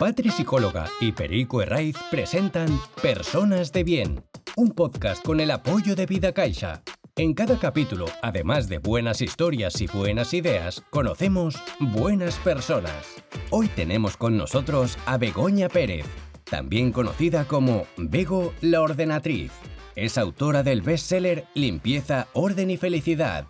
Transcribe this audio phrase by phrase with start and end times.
[0.00, 4.24] Patri Psicóloga y Perico Herraiz presentan Personas de Bien,
[4.56, 6.82] un podcast con el apoyo de Vida Caixa.
[7.16, 13.16] En cada capítulo, además de buenas historias y buenas ideas, conocemos buenas personas.
[13.50, 16.06] Hoy tenemos con nosotros a Begoña Pérez,
[16.44, 19.52] también conocida como Bego la Ordenatriz.
[19.96, 23.48] Es autora del bestseller Limpieza, Orden y Felicidad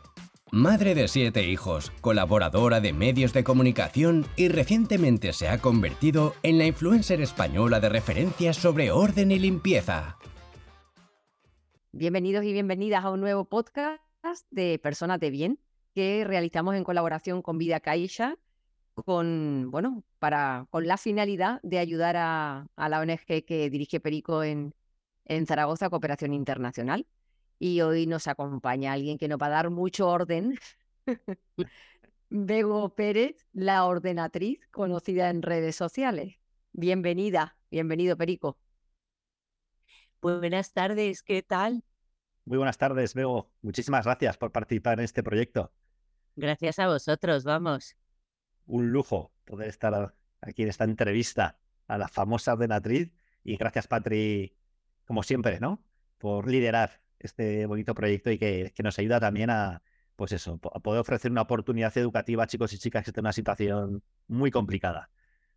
[0.53, 6.59] Madre de siete hijos, colaboradora de medios de comunicación y recientemente se ha convertido en
[6.59, 10.19] la influencer española de referencias sobre orden y limpieza.
[11.93, 14.03] Bienvenidos y bienvenidas a un nuevo podcast
[14.51, 15.61] de Personas de Bien
[15.95, 18.37] que realizamos en colaboración con Vida Caixa
[18.95, 24.75] con, bueno, para, con la finalidad de ayudar a, la ONG que dirige Perico en,
[25.27, 27.07] en Zaragoza, Cooperación Internacional.
[27.63, 30.59] Y hoy nos acompaña alguien que nos va a dar mucho orden.
[32.31, 36.41] Bego Pérez, la ordenatriz conocida en redes sociales.
[36.73, 38.59] Bienvenida, bienvenido Perico.
[40.23, 41.85] buenas tardes, ¿qué tal?
[42.47, 43.53] Muy buenas tardes, Bego.
[43.61, 45.71] Muchísimas gracias por participar en este proyecto.
[46.37, 47.95] Gracias a vosotros, vamos.
[48.65, 51.59] Un lujo poder estar aquí en esta entrevista
[51.89, 53.13] a la famosa ordenatriz
[53.45, 54.57] y gracias, Patri,
[55.05, 55.85] como siempre, ¿no?
[56.17, 59.83] Por liderar este bonito proyecto y que, nos ayuda también a,
[60.17, 63.27] pues eso, a poder ofrecer una oportunidad educativa a chicos y chicas que están en
[63.27, 65.11] una situación muy complicada.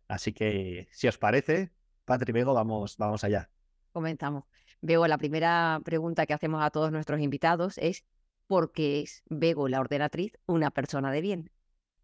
[0.08, 1.72] Así que, si os parece,
[2.04, 3.50] Patri Bego, vamos, vamos allá.
[3.92, 4.44] Comenzamos.
[4.80, 8.04] Veo la primera pregunta que hacemos a todos nuestros invitados es
[8.46, 11.50] ¿por qué es Bego, la ordenatriz, una persona de bien?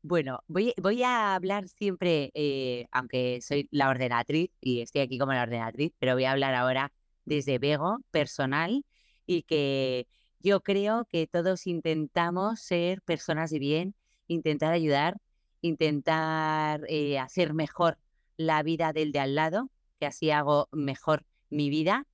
[0.03, 5.35] Bueno, voy, voy a hablar siempre, eh, aunque soy la ordenatriz y estoy aquí como
[5.35, 6.91] la ordenatriz, pero voy a hablar ahora
[7.27, 8.85] desde Bego, personal,
[9.27, 10.07] y que
[10.41, 13.95] yo creo que todos intentamos ser personas de bien,
[14.27, 15.19] intentar ayudar,
[15.61, 17.99] intentar eh, hacer mejor
[18.37, 22.07] la vida del de al lado, que así hago mejor mi vida.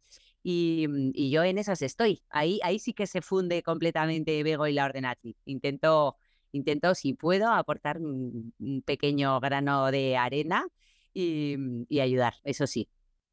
[0.42, 2.22] Y, mm, yo en esas estoy.
[2.30, 5.36] Ahí, ahí sí que se funde completamente Bego y la ordenatriz.
[5.44, 6.16] Intento,
[6.52, 10.66] intento, si puedo, aportar un, pequeño grano de arena
[11.14, 11.56] y,
[11.88, 12.88] y ayudar, eso sí.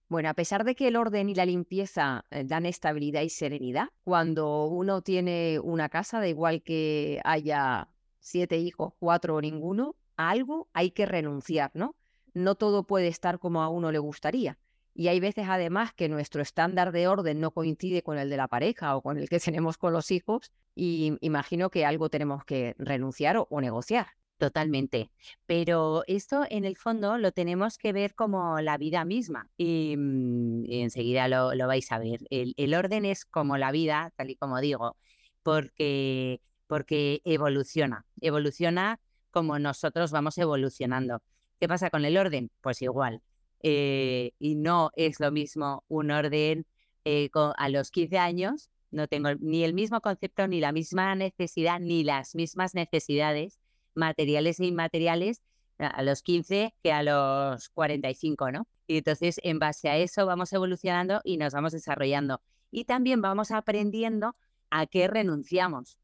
[0.10, 3.90] Bueno, a pesar de que el orden y la limpieza eh, dan estabilidad y serenidad,
[4.04, 10.30] cuando uno tiene una casa, da igual que haya siete hijos, cuatro o ninguno, a
[10.30, 11.96] algo hay que renunciar, ¿no?
[12.34, 14.58] No todo puede estar como a uno le gustaría.
[14.96, 18.48] Y hay veces además que nuestro estándar de orden no coincide con el de la
[18.48, 22.76] pareja o con el que tenemos con los hijos y imagino que algo tenemos que
[22.78, 24.08] renunciar o negociar.
[24.38, 25.10] Totalmente.
[25.46, 30.66] Pero esto en el fondo lo tenemos que ver como la vida misma y, mm,
[30.68, 32.22] enseguida lo, vais a ver.
[32.30, 34.98] El, orden es como la vida, tal y como digo,
[35.44, 39.00] porque, porque evoluciona, evoluciona
[39.32, 41.22] como nosotros vamos evolucionando.
[41.60, 42.52] ¿Qué pasa con el orden?
[42.62, 43.22] Pues igual.
[43.62, 46.66] Eh, y no es lo mismo un orden
[47.06, 51.80] eh, a los 15 años, no tengo ni el mismo concepto, ni la misma necesidad,
[51.80, 53.60] ni las mismas necesidades
[53.96, 55.42] materiales e inmateriales
[55.78, 58.68] a los 15 que a los 45, ¿no?
[58.88, 62.42] Y entonces, en base a eso, vamos evolucionando y nos vamos desarrollando.
[62.72, 64.36] Y también vamos aprendiendo
[64.70, 65.98] a qué renunciamos.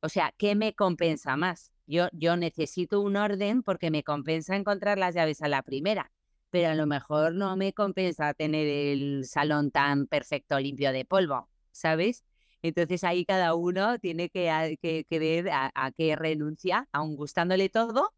[0.00, 1.72] O sea, ¿qué me compensa más?
[1.86, 6.10] Yo, yo necesito un orden porque me compensa encontrar las llaves a la primera,
[6.50, 11.48] pero a lo mejor no me compensa tener el salón tan perfecto, limpio de polvo,
[11.70, 12.24] ¿sabes?
[12.66, 14.68] Entonces ahí cada uno tiene que, ah,
[15.10, 18.12] ver a, qué renuncia, aun gustándole todo,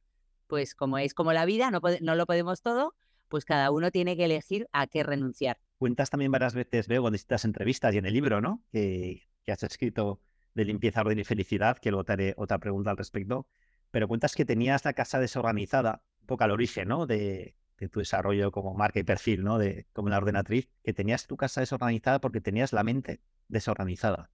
[0.47, 2.95] pues como es como la vida, no, no lo podemos todo,
[3.29, 5.59] pues cada uno tiene que elegir a qué renunciar.
[5.77, 8.63] Cuentas también varias veces, veo, en distintas entrevistas y en el libro, ¿no?
[8.73, 10.21] Que, has escrito
[10.55, 13.47] de limpieza, orden y felicidad, que luego te haré otra pregunta al respecto,
[13.91, 17.07] pero cuentas que tenías la casa desorganizada, un poco al origen, ¿no?
[17.07, 19.59] De, de tu desarrollo como marca y perfil, ¿no?
[19.59, 24.31] De, como la ordenatriz, que tenías tu casa desorganizada porque tenías la mente desorganizada.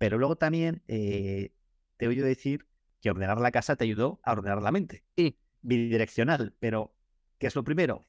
[0.00, 1.52] Pero luego también eh,
[1.98, 2.66] te oído decir
[3.02, 5.04] que ordenar la casa te ayudó a ordenar la mente.
[5.14, 5.36] Sí.
[5.60, 6.94] Bidireccional, pero
[7.36, 8.06] ¿qué es lo primero?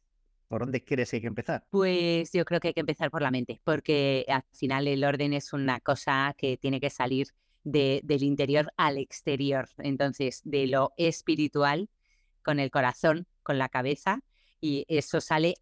[0.48, 1.66] ¿Por dónde crees que hay que empezar?
[1.70, 5.34] Pues yo creo que hay que empezar por la mente, porque al final el orden
[5.34, 7.28] es una cosa que tiene que salir
[7.66, 9.68] del interior al exterior.
[9.78, 11.90] Entonces, de lo espiritual
[12.42, 14.22] con el corazón, con la cabeza,
[14.62, 15.56] y eso sale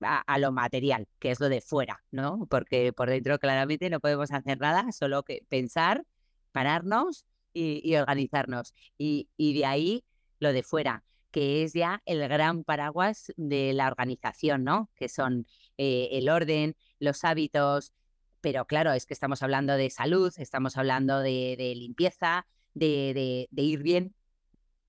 [0.00, 2.46] a, lo material, que es lo de fuera, ¿no?
[2.50, 6.04] Porque por dentro claramente no podemos hacer nada, solo que pensar,
[6.52, 8.74] pararnos y, organizarnos.
[8.98, 10.04] Y, de ahí
[10.38, 14.90] lo de fuera, que es ya el gran paraguas de la organización, ¿no?
[14.94, 15.46] Que son
[15.78, 17.92] eh, el orden, los hábitos,
[18.40, 23.82] pero claro, es que estamos hablando de salud, estamos hablando de, limpieza, de, de, ir
[23.82, 24.14] bien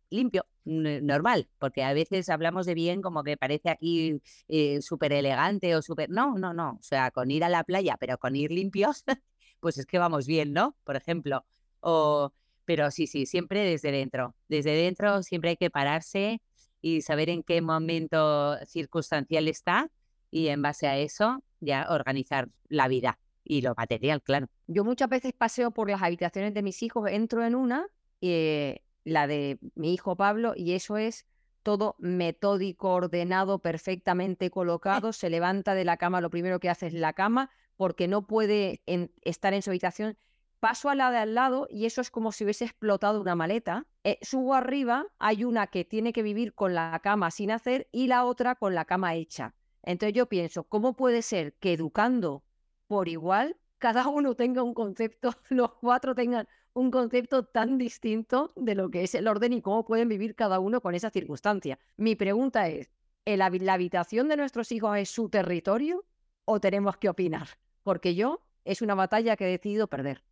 [0.10, 5.76] limpio, normal, porque a veces hablamos de bien como que parece aquí eh, súper elegante
[5.76, 6.10] o súper...
[6.10, 9.04] No, no, no, o sea, con ir a la playa, pero con ir limpios,
[9.60, 10.76] pues es que vamos bien, ¿no?
[10.84, 11.46] Por ejemplo,
[11.80, 12.34] o...
[12.66, 14.36] Pero sí, sí, siempre desde dentro.
[14.50, 16.42] Desde dentro siempre hay que pararse
[16.82, 19.90] y saber en qué momento circunstancial está
[20.32, 24.48] y en base a eso ya organizar la vida y lo material, claro.
[24.68, 27.88] Yo muchas veces paseo por las habitaciones de mis hijos, entro en una,
[28.20, 31.26] eh, la de mi hijo Pablo, y eso es
[31.64, 35.14] todo metódico, ordenado, perfectamente colocado.
[35.14, 38.82] Se levanta de la cama, lo primero que hace es la cama, porque no puede
[39.22, 40.18] estar en su habitación.
[40.60, 43.86] Paso a la de al lado y eso es como si hubiese explotado una maleta.
[44.04, 48.08] Eh, subo arriba, hay una que tiene que vivir con la cama sin hacer y
[48.08, 49.54] la otra con la cama hecha.
[49.84, 52.44] Entonces yo pienso, ¿cómo puede ser que educando
[52.88, 58.76] por igual cada uno tenga un concepto, los cuatro tengan un concepto tan distinto de
[58.76, 61.80] lo que es el orden y cómo pueden vivir cada uno con esa circunstancia.
[61.96, 62.92] Mi pregunta es,
[63.26, 66.06] ¿la habitación de nuestros hijos es su territorio
[66.46, 67.48] o tenemos que opinar?
[67.84, 70.24] Porque yo es una batalla que he decidido perder.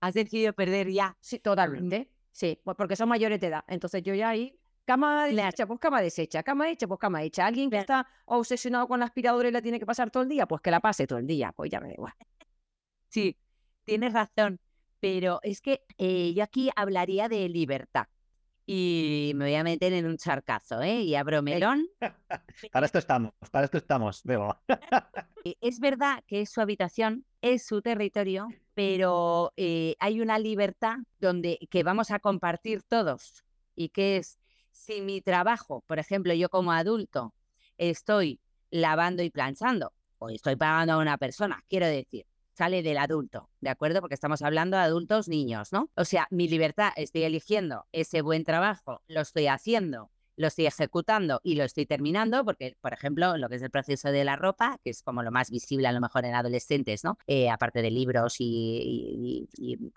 [0.00, 1.16] ¿Has decidido perder ya?
[1.20, 2.10] Sí, totalmente.
[2.30, 3.64] Sí, pues porque son mayores de edad.
[3.66, 7.46] Entonces yo ya ahí, cama deshecha, pues cama deshecha, cama hecha, pues cama hecha.
[7.46, 10.46] Alguien que está obsesionado con la aspiradora y la tiene que pasar todo el día,
[10.46, 12.12] pues que la pase todo el día, pues ya me da igual.
[13.08, 13.36] Sí,
[13.84, 14.60] tienes razón,
[15.00, 18.06] pero es que eh, yo aquí hablaría de libertad
[18.66, 21.02] y me voy a meter en un charcazo, ¿eh?
[21.02, 21.86] Y abro melón.
[22.72, 24.60] para esto estamos, para esto estamos, veo.
[25.44, 30.96] Eh, es verdad que es su habitación, es su territorio, pero eh, hay una libertad
[31.20, 33.44] donde que vamos a compartir todos
[33.76, 34.40] y que es
[34.72, 37.32] si mi trabajo, por ejemplo, yo como adulto
[37.78, 42.26] estoy lavando y planchando o estoy pagando a una persona, quiero decir,
[42.56, 44.00] sale del adulto, ¿de acuerdo?
[44.00, 45.90] Porque estamos hablando de adultos niños, ¿no?
[45.94, 51.40] O sea, mi libertad, estoy eligiendo ese buen trabajo, lo estoy haciendo, lo estoy ejecutando
[51.42, 54.80] y lo estoy terminando, porque, por ejemplo, lo que es el proceso de la ropa,
[54.82, 57.18] que es como lo más visible a lo mejor en adolescentes, ¿no?
[57.26, 59.48] Eh, aparte de libros y,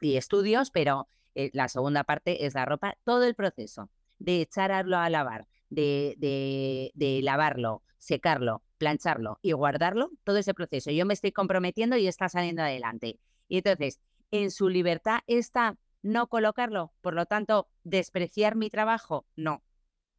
[0.02, 5.10] estudios, pero eh, la segunda parte es la ropa, todo el proceso de echarlo a
[5.10, 10.92] lavar, de, de lavarlo, secarlo, plancharlo y guardarlo, todo ese proceso.
[10.92, 13.20] Yo me estoy comprometiendo y está saliendo adelante.
[13.48, 14.00] Y entonces,
[14.32, 19.64] en su libertad está no colocarlo, por lo tanto, despreciar mi trabajo, no.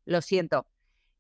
[0.05, 0.67] Lo siento.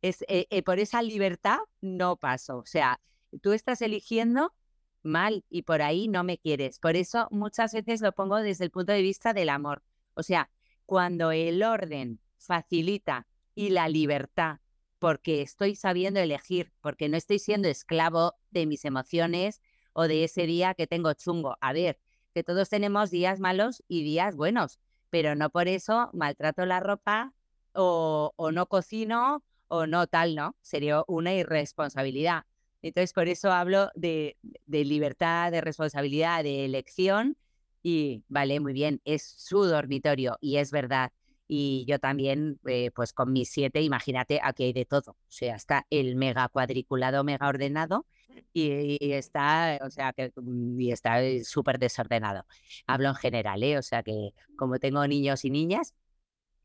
[0.03, 2.59] Es, eh, eh, por esa libertad no paso.
[2.59, 3.01] O sea,
[3.43, 4.55] tú estás eligiendo
[5.03, 6.79] mal y por ahí no me quieres.
[6.79, 9.83] Por eso muchas veces lo pongo desde el punto de vista del amor.
[10.15, 10.51] O sea,
[10.87, 13.27] cuando el orden facilita
[13.61, 14.57] y la libertad
[14.99, 19.61] porque estoy sabiendo elegir, porque no estoy siendo esclavo de mis emociones
[19.93, 21.59] o de ese día que tengo chungo.
[21.61, 21.99] A ver,
[22.33, 24.81] que todos tenemos días malos y días buenos,
[25.11, 27.35] pero no por eso maltrato la ropa
[27.75, 30.57] o, no cocino o no tal, ¿no?
[30.63, 32.45] Sería una irresponsabilidad.
[32.81, 37.37] Entonces, por eso hablo de, de libertad, de responsabilidad, de elección
[37.83, 41.13] y, vale, muy bien, es su dormitorio y es verdad
[41.53, 45.11] y yo también, eh, pues con mis siete, imagínate, aquí hay de todo.
[45.11, 48.07] O sea, está el mega cuadriculado, mega ordenado
[48.53, 52.47] y, está, o sea, que mm, está eh, súper desordenado.
[52.87, 53.79] Hablo en general, ¿eh?
[53.79, 55.97] O sea, que como tengo niños y niñas,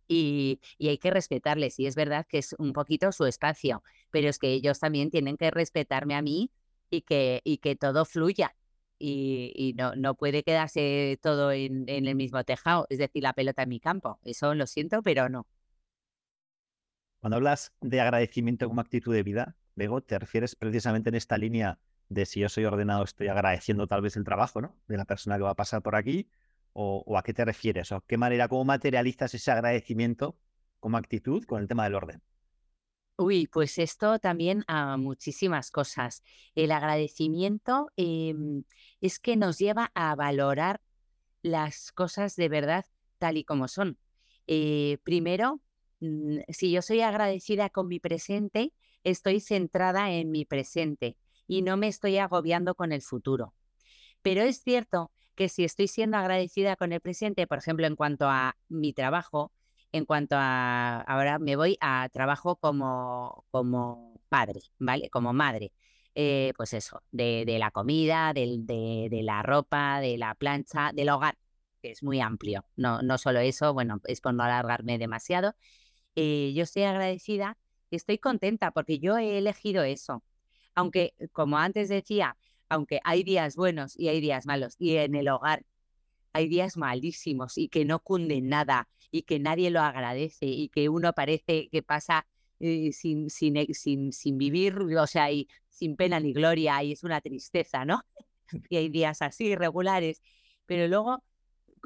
[0.08, 1.80] y, y, hay que respetarles.
[1.80, 5.36] Y es verdad que es un poquito su espacio, pero es que ellos también tienen
[5.36, 6.52] que respetarme a mí
[6.92, 8.56] y que, y que todo fluya
[9.00, 13.70] y, no, no puede quedarse todo en, el mismo tejado, es decir, la pelota en
[13.70, 14.20] mi campo.
[14.24, 15.48] Eso lo siento, pero no.
[17.20, 21.80] Cuando hablas de agradecimiento como actitud de vida, Bego, te refieres precisamente en esta línea
[22.10, 24.76] de si yo soy ordenado, estoy agradeciendo tal vez el trabajo ¿no?
[24.88, 26.30] de la persona que va a pasar por aquí,
[26.74, 30.38] o, o a qué te refieres, o qué manera, cómo materializas ese agradecimiento
[30.80, 32.22] como actitud con el tema del orden.
[33.18, 36.22] Uy, pues esto también a muchísimas cosas.
[36.54, 38.64] El agradecimiento em,
[39.00, 40.82] es que nos lleva a valorar
[41.42, 42.86] las cosas de verdad
[43.20, 43.98] tal y como son.
[44.48, 45.62] Eh, primero,
[46.02, 51.18] mm, si yo soy agradecida con mi presente, estoy centrada en mi presente
[51.48, 53.54] y no me estoy agobiando con el futuro.
[54.22, 58.28] Pero es cierto que si estoy siendo agradecida con el presente, por ejemplo, en cuanto
[58.30, 59.52] a mi trabajo,
[59.96, 65.10] en cuanto a, ahora me voy a trabajo como, como padre, ¿vale?
[65.10, 65.72] Como madre.
[66.16, 71.38] Eh, pues eso, de, la comida, de, la ropa, de la plancha, del hogar,
[71.82, 72.66] que es muy amplio.
[72.76, 75.56] No, no solo eso, bueno, es por no alargarme demasiado.
[76.16, 77.58] Eh, yo estoy agradecida,
[77.90, 80.24] estoy contenta porque yo he elegido eso.
[80.76, 82.38] Aunque, como antes decía,
[82.68, 85.64] aunque hay días buenos y hay días malos, y en el hogar
[86.36, 90.90] hay días malísimos y que no cunde nada y que nadie lo agradece y que
[90.90, 92.28] uno parece que pasa
[92.60, 96.92] eh, sin, sin, e, sin, sin vivir, o sea, y sin pena ni gloria y
[96.92, 98.02] es una tristeza, ¿no?
[98.70, 100.22] y hay días así irregulares,
[100.66, 101.24] pero luego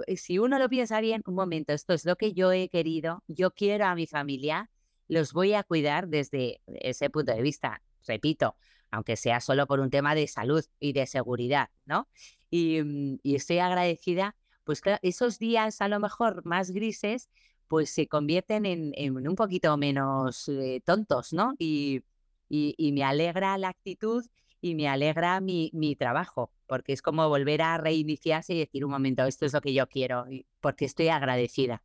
[0.08, 3.24] eh, si uno lo piensa bien, un momento, esto es lo que yo he querido,
[3.28, 4.72] yo quiero a mi familia,
[5.08, 8.56] los voy a cuidar desde ese punto de vista, repito,
[8.90, 12.08] aunque sea solo por un tema de salud y de seguridad, ¿no?
[12.50, 14.36] Y, mm, estoy agradecida,
[14.70, 17.28] pues que esos días a lo mejor más grises,
[17.68, 21.56] pues se convierten en, un poquito menos eh, tontos, ¿no?
[21.58, 22.04] Y,
[22.50, 24.24] y, me alegra la actitud
[24.62, 28.92] y me alegra mi, mi trabajo, porque es como volver a reiniciarse y decir un
[28.92, 30.28] momento, esto es lo que yo quiero,
[30.60, 31.82] porque estoy agradecida.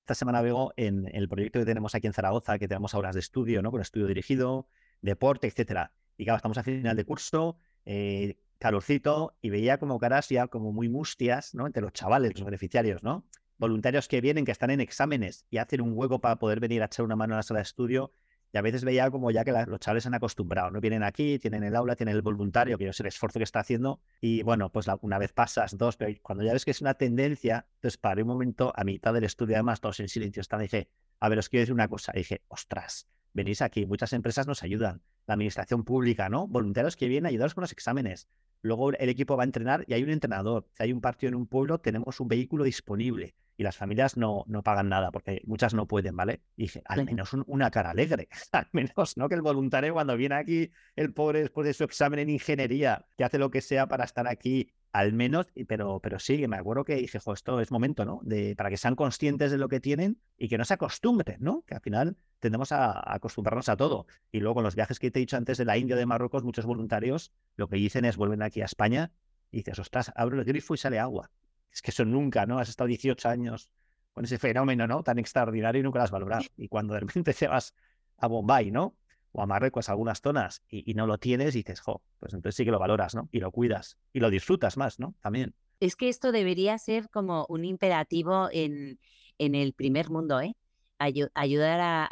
[0.00, 3.20] Esta semana veo en el proyecto que tenemos aquí en Zaragoza, que tenemos aulas de
[3.20, 3.70] estudio, ¿no?
[3.70, 4.68] Con estudio dirigido,
[5.00, 5.90] deporte, etcétera.
[6.18, 7.56] Y claro, estamos a final de curso,
[7.86, 11.66] eh, calorcito, y veía como caras ya como muy mustias, ¿no?
[11.66, 13.26] Entre los chavales, los beneficiarios, ¿no?
[13.58, 16.86] Voluntarios que vienen, que están en exámenes y hacen un hueco para poder venir a
[16.86, 18.12] echar una mano en la sala de estudio
[18.54, 20.80] y a veces veía como ya que los chavales se han acostumbrado, ¿no?
[20.80, 24.00] Vienen aquí, tienen el aula, tienen el voluntario, que sé el esfuerzo que está haciendo.
[24.22, 27.66] Y bueno, pues una vez pasas, dos, pero cuando ya ves que es una tendencia,
[27.74, 30.88] entonces paré un momento a mitad del estudio, además todos en silencio, están, dije,
[31.20, 32.12] a ver, os quiero decir una cosa.
[32.14, 36.46] Y dije, ostras, venís aquí, muchas empresas nos ayudan, la administración pública, ¿no?
[36.46, 38.28] Voluntarios que vienen a ayudaros con los exámenes.
[38.62, 40.66] Luego el equipo va a entrenar y hay un entrenador.
[40.72, 44.44] Si hay un partido en un pueblo, tenemos un vehículo disponible y las familias no,
[44.46, 46.42] no pagan nada porque muchas no pueden, ¿vale?
[46.56, 49.28] Y dije, al menos una cara alegre, al menos, ¿no?
[49.28, 53.24] Que el voluntario cuando viene aquí, el pobre después de su examen en ingeniería, que
[53.24, 56.94] hace lo que sea para estar aquí, al menos, pero, pero sí, me acuerdo que
[56.94, 58.22] dije, jo, esto es momento, ¿no?
[58.56, 61.64] Para que sean conscientes de lo que tienen y que no se acostumbren, ¿no?
[61.66, 64.06] Que al final tendemos a, acostumbrarnos a todo.
[64.32, 66.44] Y luego con los viajes que te he dicho antes de la India de Marruecos,
[66.44, 69.12] muchos voluntarios lo que dicen es vuelven aquí a España
[69.50, 71.30] y dices, ostras, abro el grifo y sale agua
[71.74, 72.58] es que eso nunca, ¿no?
[72.58, 73.68] Has estado 18 años
[74.12, 75.02] con ese fenómeno, ¿no?
[75.02, 76.44] Tan extraordinario y nunca lo has valorado.
[76.56, 77.74] Y cuando de repente te vas
[78.16, 78.94] a Bombay, ¿no?
[79.36, 82.56] O a Marruecos, a algunas zonas, y, no lo tienes, y dices, jo, pues entonces
[82.56, 83.28] sí que lo valoras, ¿no?
[83.32, 83.98] Y lo cuidas.
[84.12, 85.14] Y lo disfrutas más, ¿no?
[85.20, 85.54] También.
[85.80, 89.00] Es que esto debería ser como un imperativo en,
[89.38, 90.54] en el primer mundo, ¿eh?
[90.98, 92.10] ayudar a,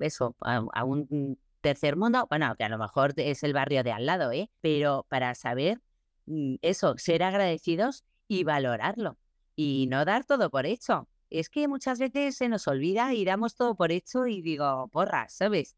[0.00, 4.06] eso, a, un tercer mundo, bueno, que a lo mejor es el barrio de al
[4.06, 4.50] lado, ¿eh?
[4.60, 5.80] Pero para saber
[6.26, 9.18] mm, eso, ser agradecidos y valorarlo
[9.54, 11.08] y no dar todo por hecho.
[11.28, 15.28] Es que muchas veces se nos olvida y damos todo por hecho y digo, porra,
[15.28, 15.76] ¿sabes?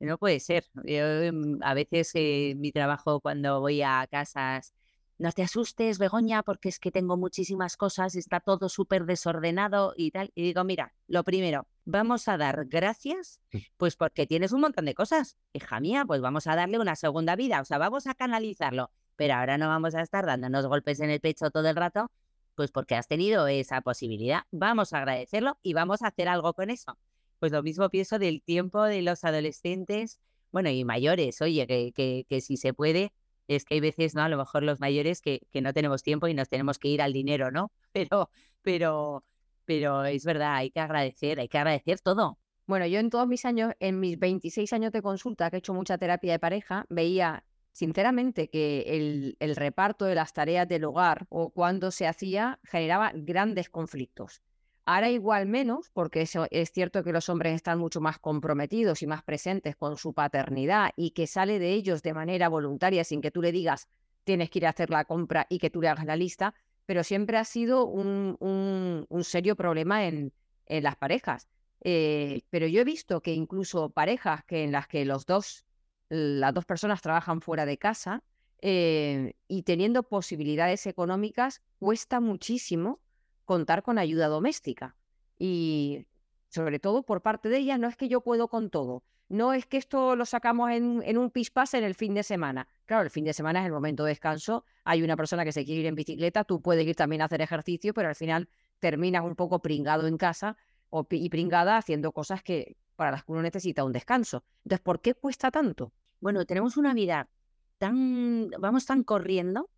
[0.00, 0.64] No puede ser.
[0.84, 4.74] Yo, em, a veces eh, mi trabajo cuando voy a casas,
[5.18, 10.12] no te asustes, Begoña, porque es que tengo muchísimas cosas, está todo súper desordenado y
[10.12, 10.30] tal.
[10.34, 13.40] Y digo, mira, lo primero, vamos a dar gracias,
[13.76, 15.36] pues porque tienes un montón de cosas.
[15.52, 19.34] Hija mía, pues vamos a darle una segunda vida, o sea, vamos a canalizarlo pero
[19.34, 22.08] ahora no vamos a estar dándonos golpes en el pecho todo el rato,
[22.54, 24.42] pues porque has tenido esa posibilidad.
[24.52, 26.96] Vamos a agradecerlo y vamos a hacer algo con eso.
[27.38, 32.40] Pues lo mismo pienso del tiempo de los adolescentes, bueno, y mayores, oye, que, que,
[32.40, 33.12] si se puede,
[33.48, 34.22] es que hay veces, ¿no?
[34.22, 37.02] A lo mejor los mayores que, que no tenemos tiempo y nos tenemos que ir
[37.02, 37.72] al dinero, ¿no?
[37.92, 38.30] Pero,
[38.62, 39.24] pero,
[39.64, 42.38] pero es verdad, hay que agradecer, hay que agradecer todo.
[42.66, 45.72] Bueno, yo en todos mis años, en mis 26 años de consulta, que he hecho
[45.72, 51.50] mucha terapia de pareja, veía sinceramente que el, reparto de las tareas del hogar o
[51.50, 54.42] cuando se hacía generaba grandes conflictos.
[54.90, 59.06] Ahora igual menos, porque eso es cierto que los hombres están mucho más comprometidos y
[59.06, 63.30] más presentes con su paternidad y que sale de ellos de manera voluntaria sin que
[63.30, 63.86] tú le digas
[64.24, 66.54] tienes que ir a hacer la compra y que tú le hagas la lista,
[66.86, 70.32] pero siempre ha sido un, serio problema en,
[70.66, 71.48] las parejas.
[71.82, 75.66] Eh, pero yo he visto que incluso parejas que en las que los dos
[76.08, 78.24] las dos personas trabajan fuera de casa
[78.62, 83.00] eh, y teniendo posibilidades económicas, cuesta muchísimo
[83.48, 84.94] contar con ayuda doméstica.
[85.38, 86.06] Y
[86.50, 89.04] sobre todo por parte de ella, no es que yo puedo con todo.
[89.30, 92.68] No es que esto lo sacamos en, en un pispás en el fin de semana.
[92.84, 94.66] Claro, el fin de semana es el momento de descanso.
[94.84, 97.40] Hay una persona que se quiere ir en bicicleta, tú puedes ir también a hacer
[97.40, 98.50] ejercicio, pero al final
[98.80, 100.58] terminas un poco pringado en casa
[100.90, 104.44] o, y pringada haciendo cosas que, para las que uno necesita un descanso.
[104.64, 105.94] Entonces, ¿por qué cuesta tanto?
[106.20, 107.30] Bueno, tenemos una vida
[107.78, 109.70] tan, vamos tan corriendo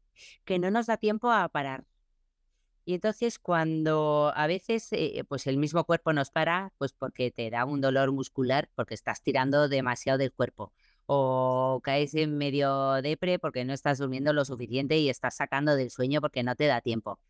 [0.45, 1.85] que no nos da tiempo a parar.
[2.91, 7.49] Y entonces cuando a veces eh, pues el mismo cuerpo nos para, pues porque te
[7.49, 10.73] da un dolor muscular, porque estás tirando demasiado del cuerpo,
[11.07, 15.93] o caes en medio depre porque no estás durmiendo lo suficiente y estás sacando del
[15.93, 17.21] sueño porque no te da tiempo.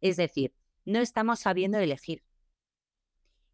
[0.00, 0.52] Es decir,
[0.84, 2.24] no estamos sabiendo elegir.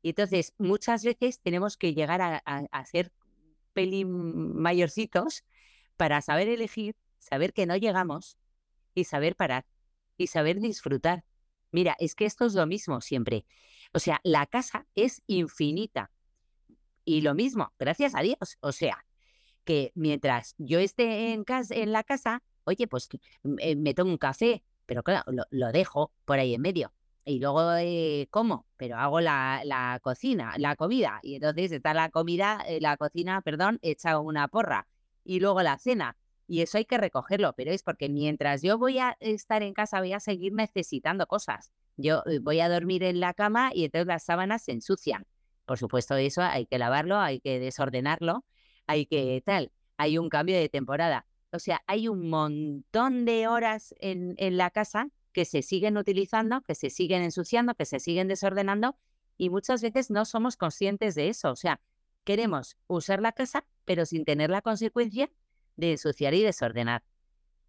[0.00, 3.12] Y entonces, muchas veces tenemos que llegar a, hacer
[3.74, 5.44] peli mayorcitos
[5.98, 8.38] para saber elegir, saber que no llegamos
[8.94, 9.66] y saber parar
[10.16, 11.24] y saber disfrutar.
[11.72, 13.46] Mira, es que esto es lo mismo siempre.
[13.92, 16.10] O sea, la casa es infinita.
[17.04, 18.58] Y lo mismo, gracias a Dios.
[18.60, 19.04] O sea,
[19.64, 23.08] que mientras yo esté en, casa, en la casa, oye, pues
[23.58, 26.92] eh, me tomo un café, pero claro, lo, dejo por ahí en medio.
[27.24, 31.20] Y luego eh, como, pero hago la, la, cocina, la comida.
[31.22, 34.88] Y entonces está la comida, eh, la cocina, perdón, hecha una porra.
[35.24, 36.16] Y luego la cena.
[36.50, 40.00] Y eso hay que recogerlo, pero es porque mientras yo voy a estar en casa
[40.00, 41.70] voy a seguir necesitando cosas.
[41.96, 45.28] Yo voy a dormir en la cama y entonces las sábanas se ensucian.
[45.64, 48.44] Por supuesto, eso hay que lavarlo, hay que desordenarlo,
[48.88, 49.70] hay que tal.
[49.96, 51.24] Hay un cambio de temporada.
[51.52, 56.62] O sea, hay un montón de horas en, en la casa que se siguen utilizando,
[56.62, 58.96] que se siguen ensuciando, que se siguen desordenando
[59.36, 61.52] y muchas veces no somos conscientes de eso.
[61.52, 61.80] O sea,
[62.24, 65.30] queremos usar la casa, pero sin tener la consecuencia
[65.80, 67.02] de ensuciar y desordenar.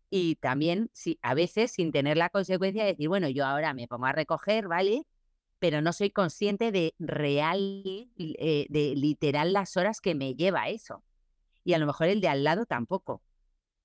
[0.10, 3.88] Y también, si, a veces, sin tener la consecuencia de decir, bueno, yo ahora me
[3.88, 5.06] pongo a recoger, ¿vale?
[5.62, 7.84] pero no soy consciente de real,
[8.18, 11.04] eh, de literal las horas que me lleva eso.
[11.64, 13.22] Y a lo mejor el de al lado tampoco.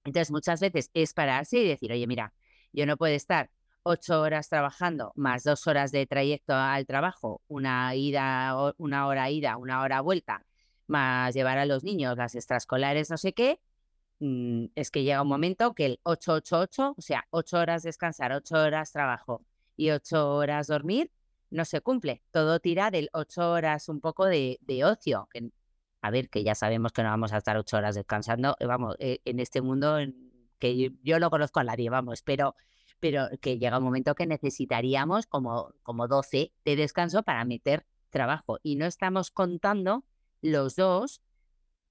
[0.04, 2.32] Entonces, muchas veces es pararse y decir, oye, mira,
[2.72, 3.50] yo no puedo estar
[3.82, 9.58] ocho horas trabajando más dos horas de trayecto al trabajo, una ida, una hora ida,
[9.58, 10.46] una hora vuelta,
[10.86, 13.60] más llevar a los niños las extraescolares, no sé qué.
[14.18, 18.56] Mm, es que llega un momento que el 888, o sea, ocho horas descansar, ocho
[18.56, 19.44] horas trabajo
[19.76, 21.10] y ocho horas dormir,
[21.50, 22.22] no se cumple.
[22.30, 25.28] Todo tira del ocho horas un poco de, ocio.
[25.32, 25.50] Que,
[26.02, 28.96] a ver, que ya sabemos que no vamos a estar ocho horas descansando, eh, vamos,
[28.98, 29.98] eh, en este mundo
[30.58, 32.54] que yo, no conozco a nadie, vamos, pero,
[33.00, 38.58] pero que llega un momento que necesitaríamos como, como 12 de descanso para meter trabajo.
[38.62, 40.04] Y no estamos contando
[40.40, 41.20] los dos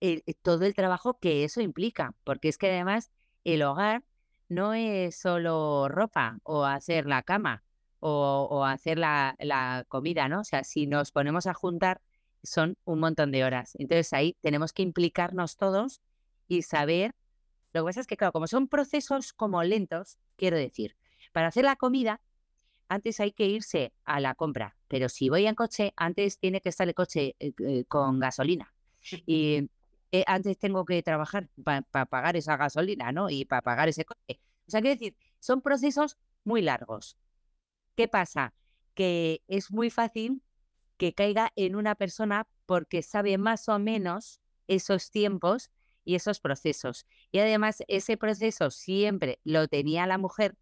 [0.01, 3.11] eh, todo el trabajo que eso implica, porque es que además
[3.43, 4.03] el hogar
[4.49, 7.63] no es solo ropa o hacer la cama,
[8.07, 10.41] o, hacer la, comida, ¿no?
[10.41, 12.01] O sea, si nos ponemos a juntar,
[12.43, 13.73] son un montón de horas.
[13.79, 16.01] Entonces ahí tenemos que implicarnos todos
[16.47, 17.15] y saber.
[17.73, 20.95] Lo que pasa es que, claro, como son procesos como lentos, quiero decir,
[21.31, 22.21] para hacer la comida,
[22.87, 26.69] antes hay que irse a la compra, pero si voy en coche, antes tiene que
[26.69, 28.71] estar el coche eh, eh, con gasolina.
[29.25, 29.69] Y
[30.11, 33.29] eh, antes tengo que trabajar para pagar esa gasolina, ¿no?
[33.29, 34.39] Y para pagar ese coche.
[34.67, 37.17] O sea, quiero decir, son procesos muy largos.
[37.95, 38.53] ¿Qué pasa?
[38.93, 40.41] Que es muy fácil
[40.97, 45.71] que caiga en una persona porque sabe más o menos esos tiempos
[46.03, 47.05] y esos procesos.
[47.31, 50.55] Y además ese proceso siempre lo tenía la mujer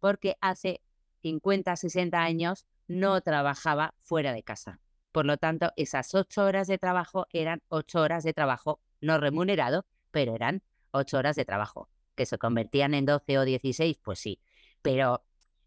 [0.00, 0.82] porque hace
[1.22, 4.80] 50, 60 años no trabajaba fuera de casa.
[5.12, 9.86] Por lo tanto, esas ocho horas de trabajo eran ocho horas de trabajo no remunerado,
[10.10, 11.88] pero eran ocho horas de trabajo.
[12.14, 14.40] Que se convertían en 12 o 16, pues sí.
[14.82, 15.24] Pero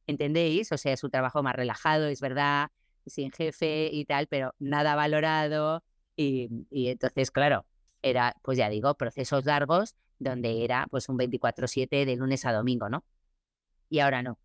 [0.07, 0.71] ¿entendéis?
[0.71, 2.69] O sea, es un trabajo más relajado, es verdad,
[3.05, 5.83] sin jefe y tal, pero nada valorado.
[6.15, 7.65] Y, entonces, claro,
[8.01, 12.89] era, pues ya digo, procesos largos donde era pues un 24/7 de lunes a domingo,
[12.89, 13.03] ¿no?
[13.89, 14.39] Y ahora no.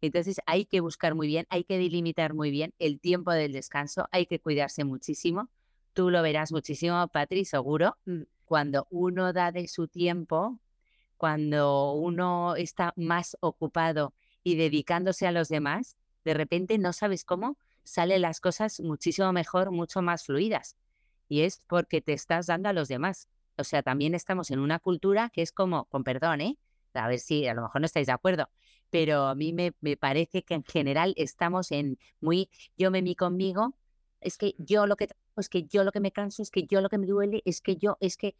[0.00, 4.08] Entonces hay que buscar muy bien, hay que delimitar muy bien el tiempo del descanso,
[4.12, 5.50] hay que cuidarse muchísimo.
[5.98, 7.96] Tú lo verás muchísimo, Patri, seguro.
[8.04, 8.22] Mm.
[8.44, 10.60] Cuando uno da de su tiempo,
[11.16, 17.58] cuando uno está más ocupado y dedicándose a los demás, de repente no sabes cómo
[17.82, 20.76] salen las cosas muchísimo mejor, mucho más fluidas.
[21.28, 23.26] Y es porque te estás dando a los demás.
[23.56, 26.58] O sea, también estamos en una cultura que es como, con perdón, ¿eh?
[26.94, 28.48] A ver si a lo mejor no estáis de acuerdo,
[28.88, 33.16] pero a mí me, me parece que en general estamos en muy yo me mi
[33.16, 33.74] conmigo,
[34.20, 35.08] es que yo lo que
[35.40, 37.60] es que yo lo que me canso, es que yo lo que me duele, es
[37.60, 38.36] que yo, es que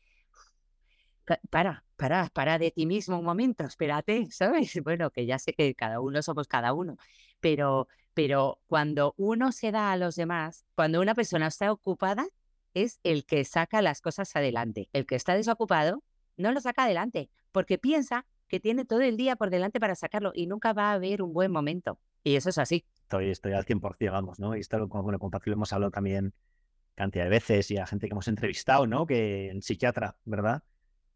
[1.51, 4.81] para, para, para de ti mismo un momento, espérate, ¿sabes?
[4.83, 6.97] Bueno, que ya sé que cada uno somos cada uno,
[7.41, 12.27] pero, pero cuando uno se da a los demás, cuando una persona está ocupada,
[12.75, 14.89] es el que saca las cosas adelante.
[14.93, 16.03] El que está desocupado
[16.37, 20.33] no lo saca adelante, porque piensa que tiene todo el día por delante para sacarlo
[20.35, 21.99] y nunca va a haber un buen momento.
[22.25, 22.85] Y eso es así.
[23.03, 24.57] Estoy, estoy al 100%, digamos, ¿no?
[24.57, 26.33] Y esto, bueno, con Patricio hemos hablado también
[26.99, 29.07] cantidad de veces y a gente que hemos entrevistado, ¿no?
[29.07, 30.65] Que el psiquiatra, ¿verdad?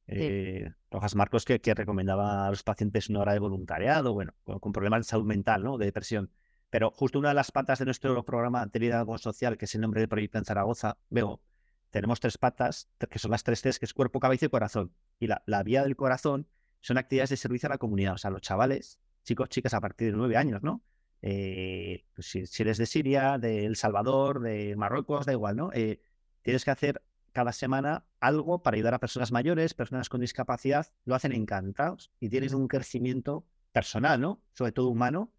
[0.06, 5.00] Eh, Rojas Marcos que, recomendaba a los pacientes una hora de voluntariado, bueno, con, problemas
[5.00, 5.78] de salud mental, ¿no?
[5.78, 6.30] De depresión.
[6.70, 9.80] Pero justo una de las patas de nuestro programa de liderazgo social, que es el
[9.80, 11.42] nombre del proyecto en Zaragoza, veo,
[11.90, 14.94] tenemos tres patas, que son las tres T's, que es cuerpo, cabeza y corazón.
[15.18, 16.46] Y la, vía del corazón
[16.80, 20.12] son actividades de servicio a la comunidad, o sea, los chavales, chicos, chicas a partir
[20.12, 20.82] de nueve años, ¿no?
[21.22, 25.70] Eh, pues si, eres de Siria, de El Salvador, de Marruecos, da igual, ¿no?
[25.72, 26.00] Eh,
[26.42, 31.14] tienes que hacer cada semana algo para ayudar a personas mayores, personas con discapacidad, lo
[31.14, 34.42] hacen encantados y tienes un crecimiento personal, ¿no?
[34.52, 35.32] Sobre todo humano,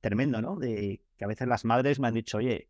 [0.00, 0.56] tremendo, ¿no?
[0.56, 2.68] De que a veces las madres me han dicho, oye,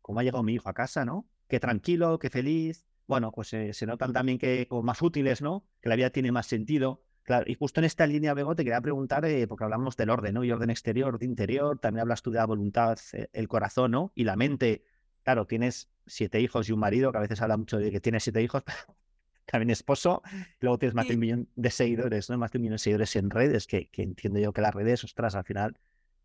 [0.00, 1.28] ¿cómo ha llegado mi hijo a casa, no?
[1.48, 2.86] Qué tranquilo, qué feliz.
[3.06, 5.66] Bueno, pues eh, se notan también que como más útiles, ¿no?
[5.80, 7.02] Que la vida tiene más sentido.
[7.28, 10.32] Claro, y justo en esta línea, Bego, te quería preguntar, eh, porque hablamos del orden,
[10.32, 10.44] ¿no?
[10.44, 14.12] Y orden exterior, orden interior, también hablas tú de la voluntad, eh, el corazón, ¿no?
[14.14, 14.82] Y la mente.
[15.24, 18.22] Claro, tienes siete hijos y un marido, que a veces habla mucho de que tienes
[18.22, 18.62] siete hijos,
[19.44, 22.38] también esposo, y luego tienes más de un millón de seguidores, ¿no?
[22.38, 25.04] Más de un millón de seguidores en redes, que, que entiendo yo que las redes,
[25.04, 25.76] ostras, al final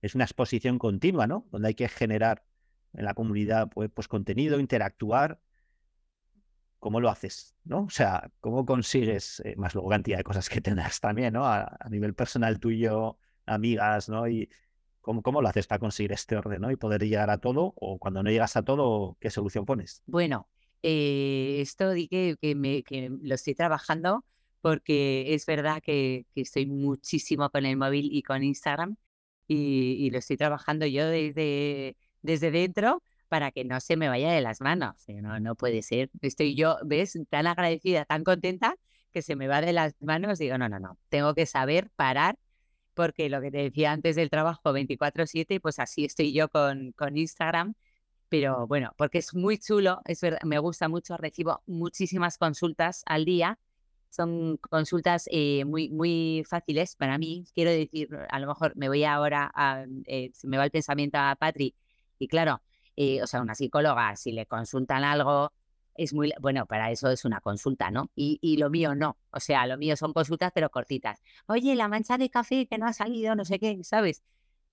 [0.01, 1.45] es una exposición continua, ¿no?
[1.51, 2.45] Donde hay que generar
[2.93, 5.41] en la comunidad pues, pues contenido, interactuar.
[6.83, 7.55] ¿Cómo lo haces?
[7.63, 7.83] ¿no?
[7.83, 11.45] O sea, ¿cómo consigues, eh, más luego cantidad de cosas que tengas también, ¿no?
[11.45, 14.27] A, nivel personal tuyo, amigas, ¿no?
[14.27, 14.49] Y
[14.99, 16.71] ¿cómo, ¿cómo, lo haces para conseguir este orden, ¿no?
[16.71, 20.03] Y poder llegar a todo, o cuando no llegas a todo, ¿qué solución pones?
[20.07, 20.49] Bueno,
[20.81, 24.25] eh, esto di que, me, que lo estoy trabajando
[24.59, 28.97] porque es verdad que, que, estoy muchísimo con el móvil y con Instagram
[29.47, 34.31] y, y lo estoy trabajando yo desde desde dentro para que no se me vaya
[34.31, 35.05] de las manos.
[35.07, 36.11] No, no puede ser.
[36.21, 37.17] Estoy yo, ¿ves?
[37.31, 38.75] Tan agradecida, tan contenta
[39.11, 40.37] que se me va de las manos.
[40.37, 40.99] Digo, no, no, no.
[41.09, 42.37] Tengo que saber parar
[42.93, 47.17] porque lo que te decía antes del trabajo 24/7, pues así estoy yo con, con
[47.17, 47.73] Instagram.
[48.29, 53.25] Pero bueno, porque es muy chulo, es verdad, me gusta mucho, recibo muchísimas consultas al
[53.25, 53.57] día.
[54.11, 57.47] Son consultas eh, muy, muy fáciles para mí.
[57.55, 61.17] Quiero decir, a lo mejor me voy ahora, a, eh, se me va el pensamiento
[61.17, 61.73] a Patri,
[62.19, 62.61] y claro,
[62.97, 65.51] o sea, una psicóloga, si le consultan algo,
[65.95, 68.09] es muy, bueno, para eso es una consulta, ¿no?
[68.15, 71.21] Y, y, lo mío no, o sea, lo mío son consultas, pero cortitas.
[71.47, 74.23] Oye, la mancha de café que no ha salido, no sé qué, ¿sabes?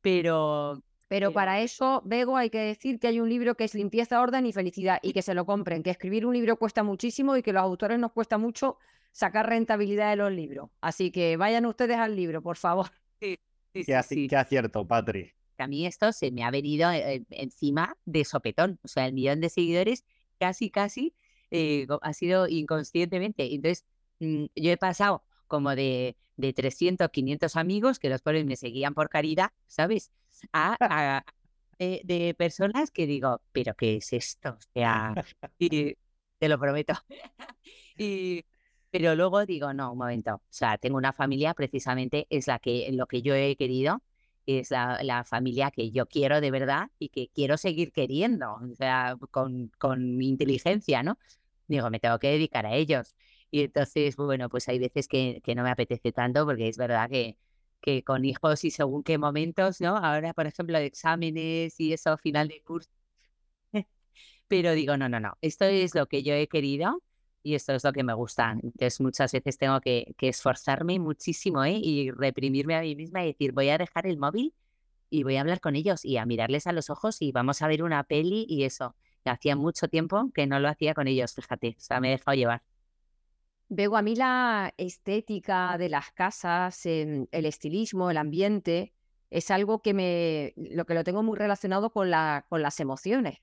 [0.00, 0.82] Pero...
[1.08, 4.46] Pero para eso, Bego, hay que decir que hay un libro que es Limpieza, Orden
[4.46, 7.52] y Felicidad y que se lo compren, que escribir un libro cuesta muchísimo y que
[7.52, 8.78] los autores nos cuesta mucho
[9.10, 10.70] sacar rentabilidad de los libros.
[10.80, 12.86] Así que vayan ustedes al libro, por favor.
[13.20, 13.40] Sí,
[13.74, 18.24] sí, sí, qué acierto, Patri a mí esto se me ha venido eh, encima de
[18.24, 18.78] sopetón.
[18.82, 20.04] O sea, el millón de seguidores
[20.38, 21.14] casi, casi
[21.50, 23.54] eh, ha sido inconscientemente.
[23.54, 23.84] Entonces,
[24.20, 28.94] mm, yo he pasado como de, de 300, 500 amigos que los pobres me seguían
[28.94, 30.10] por caridad, ¿sabes?
[30.52, 31.24] A,
[31.78, 34.50] eh, de personas que digo, ¿pero qué es esto?
[34.50, 35.14] O sea,
[35.58, 35.96] y,
[36.38, 36.94] te lo prometo.
[37.96, 38.44] y,
[38.90, 40.36] pero luego digo, no, un momento.
[40.36, 44.02] O sea, tengo una familia, precisamente es la que, lo que yo he querido
[44.46, 49.16] es la, familia que yo quiero de verdad y que quiero seguir queriendo, o sea,
[49.30, 51.18] con, con inteligencia, ¿no?
[51.68, 53.14] Digo, me tengo que dedicar a ellos.
[53.50, 57.08] Y entonces, bueno, pues hay veces que, que no me apetece tanto porque es verdad
[57.10, 57.36] que,
[57.80, 59.96] que con hijos y según qué momentos, ¿no?
[59.96, 62.90] Ahora, por ejemplo, exámenes y eso, final de curso.
[64.48, 67.02] Pero digo, no, no, no, esto es lo que yo he querido
[67.42, 68.52] y esto es lo que me gusta.
[68.52, 71.78] Entonces muchas veces tengo que, esforzarme muchísimo ¿eh?
[71.82, 74.54] y reprimirme a mí misma y decir, voy a dejar el móvil
[75.08, 77.68] y voy a hablar con ellos y a mirarles a los ojos y vamos a
[77.68, 78.94] ver una peli y eso.
[79.24, 82.34] Hacía mucho tiempo que no lo hacía con ellos, fíjate, o sea, me he dejado
[82.36, 82.62] llevar.
[83.68, 88.92] Veo a mí la estética de las casas, el estilismo, el ambiente,
[89.30, 93.38] es algo que me, lo que lo tengo muy relacionado con, la, con las emociones.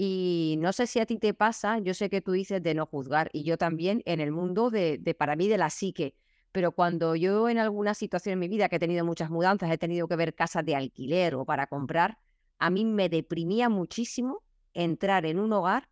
[0.00, 2.86] Y no sé si a ti te pasa, yo sé que tú dices de no
[2.86, 6.14] juzgar y yo también en el mundo de, para mí de la psique,
[6.52, 9.76] pero cuando yo en alguna situación en mi vida que he tenido muchas mudanzas, he
[9.76, 12.16] tenido que ver casas de alquiler o para comprar,
[12.60, 15.88] a mí me deprimía muchísimo entrar en un hogar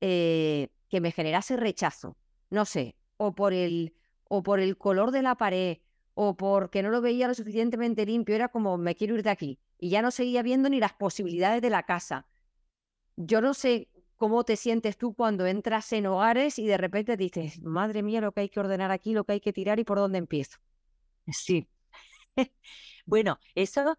[0.00, 2.16] eh, que me generase rechazo,
[2.48, 3.92] no sé, o por el
[4.28, 5.78] o por el color de la pared
[6.14, 9.58] o porque no lo veía lo suficientemente limpio, era como me quiero ir de aquí
[9.78, 12.24] y ya no seguía viendo ni las posibilidades de la casa
[13.16, 17.60] yo no sé cómo te sientes tú cuando entras en hogares y de repente dices,
[17.62, 19.98] madre mía, lo que hay que ordenar aquí, lo que hay que tirar y por
[19.98, 20.58] dónde empiezo.
[21.28, 21.68] Sí.
[23.06, 23.98] bueno, eso,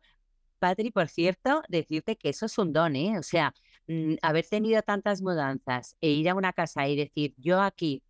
[0.59, 3.19] Patri, por cierto, decirte que eso es un don, ¿eh?
[3.19, 3.53] O sea,
[3.87, 8.01] mm, haber tenido tantas mudanzas e ir a una casa y decir, yo aquí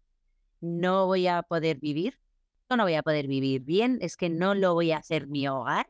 [0.61, 2.19] no voy a poder vivir,
[2.69, 5.89] no voy a poder vivir bien, es que no lo voy a hacer mi hogar,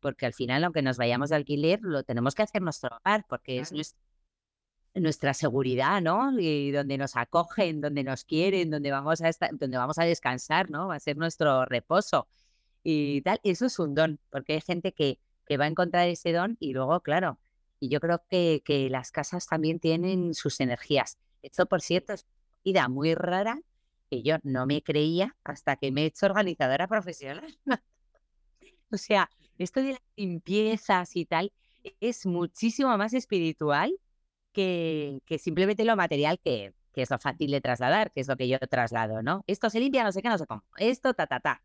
[0.00, 3.58] porque al final, aunque nos vayamos de alquiler, lo tenemos que hacer nuestro hogar, porque
[3.58, 3.98] es nuestro
[4.94, 6.38] nuestra seguridad, ¿no?
[6.38, 10.70] Y donde nos acogen, donde nos quieren, donde vamos a estar, donde vamos a descansar,
[10.70, 10.88] ¿no?
[10.88, 12.28] Va a ser nuestro reposo
[12.82, 13.40] y tal.
[13.42, 16.72] Eso es un don, porque hay gente que, que va a encontrar ese don y
[16.72, 17.38] luego, claro,
[17.80, 21.18] y yo creo que, que las casas también tienen sus energías.
[21.42, 23.60] Esto, por cierto, es una vida muy rara
[24.10, 27.58] que yo no me creía hasta que me he hecho organizadora profesional.
[28.90, 31.52] o sea, esto de las limpiezas y tal
[32.00, 33.92] es muchísimo más espiritual
[34.52, 38.48] que, simplemente lo material que, que, es lo fácil de trasladar, que es lo que
[38.48, 39.44] yo traslado, ¿no?
[39.46, 40.64] Esto se limpia, no sé qué, no sé cómo.
[40.76, 41.62] Esto, ta, ta, ta.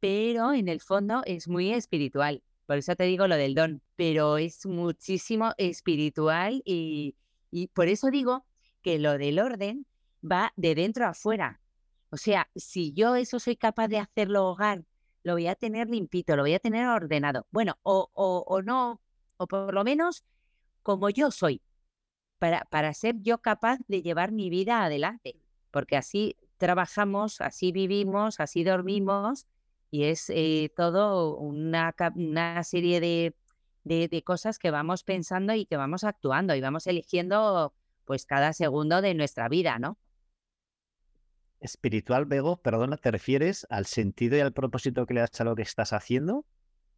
[0.00, 2.42] Pero en el fondo es muy espiritual.
[2.66, 7.16] Por eso te digo lo del don, pero es muchísimo espiritual y,
[7.50, 8.44] y por eso digo
[8.82, 9.86] que lo del orden
[10.20, 11.60] va de dentro a afuera.
[12.10, 14.84] O sea, si yo eso soy capaz de hacerlo hogar,
[15.22, 17.46] lo voy a tener limpito, lo voy a tener ordenado.
[17.50, 19.00] Bueno, o, o, o no,
[19.36, 20.24] o por lo menos
[20.82, 21.60] como yo soy,
[22.38, 25.36] para, para ser yo capaz de llevar mi vida adelante,
[25.70, 29.46] porque así trabajamos, así vivimos, así dormimos
[29.90, 33.34] y es eh, todo una, una serie de,
[33.84, 39.00] de, cosas que vamos pensando y que vamos actuando y vamos eligiendo pues cada segundo
[39.00, 39.98] de nuestra vida, ¿no?
[41.60, 45.56] Espiritual, Bego, perdona, ¿te refieres al sentido y al propósito que le das a lo
[45.56, 46.44] que estás haciendo?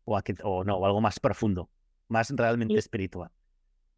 [0.04, 1.70] ¿O, a que, o no, o algo más profundo,
[2.08, 3.30] más realmente espiritual?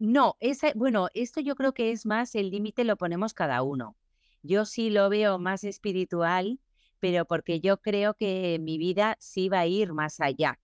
[0.00, 3.96] No, ese, bueno, esto yo creo que es más el límite lo ponemos cada uno.
[4.42, 6.58] Yo sí lo veo más espiritual
[7.00, 10.60] pero porque yo creo que mi vida sí va a ir más allá,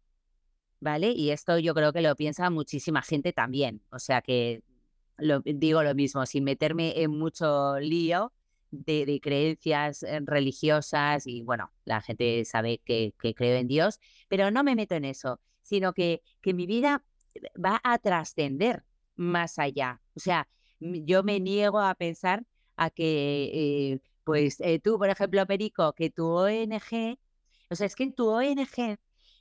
[0.81, 1.11] ¿vale?
[1.11, 4.63] Y esto yo creo que lo piensa muchísima gente también, o sea que
[5.19, 8.33] lo, digo lo mismo, sin meterme en mucho lío
[8.71, 14.51] de, creencias eh, religiosas y bueno, la gente sabe que, que, creo en Dios, pero
[14.51, 17.03] no me meto en eso, sino que, que mi vida
[17.57, 18.85] va a trascender
[19.17, 20.01] más allá.
[20.15, 20.49] O sea,
[20.81, 22.45] yo me niego a pensar
[22.77, 27.19] a que eh, pues eh, tú, por ejemplo, Perico, que tu ONG,
[27.71, 28.99] o sea, es que en tu ONG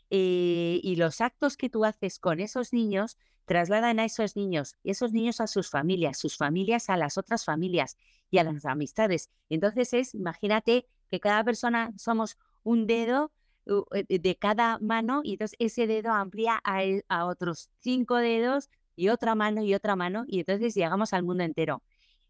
[0.09, 4.91] eh, y los actos que tú haces con esos niños trasladan a esos niños y
[4.91, 7.97] esos niños a sus familias, sus familias a las otras familias
[8.31, 9.29] y a las amistades.
[9.49, 13.31] Entonces es, imagínate que cada persona somos un dedo
[13.65, 19.35] de cada mano y entonces ese dedo amplía a, a otros cinco dedos y otra
[19.35, 21.83] mano y otra mano y entonces llegamos al mundo entero.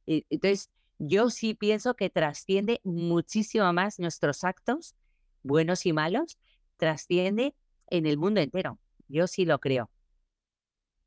[0.06, 4.96] Entonces, yo sí pienso que trasciende muchísimo más nuestros actos,
[5.44, 6.38] buenos y malos,
[6.78, 7.56] trasciende
[7.88, 8.80] en el mundo entero.
[9.08, 9.90] Yo sí lo creo.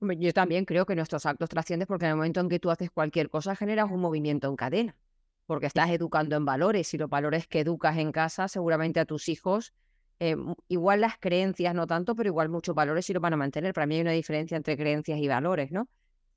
[0.01, 2.91] Yo también creo que nuestros actos trascienden porque en el momento en que tú haces
[2.91, 4.97] cualquier cosa generas un movimiento en cadena,
[5.47, 9.29] porque estás educando en valores y los valores que educas en casa seguramente a tus
[9.29, 9.73] hijos,
[10.21, 10.37] eh,
[10.69, 13.73] igual las creencias no tanto, pero igual muchos valores sí los van a mantener.
[13.73, 15.89] Para mí hay una diferencia entre creencias y valores, ¿no?